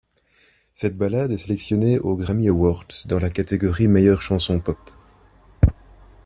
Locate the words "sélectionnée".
1.37-1.99